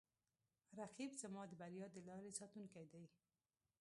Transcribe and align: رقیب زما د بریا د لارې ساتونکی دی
رقیب 0.81 1.11
زما 1.21 1.41
د 1.47 1.51
بریا 1.61 1.85
د 1.91 1.97
لارې 2.07 2.31
ساتونکی 2.39 2.83
دی 2.91 3.05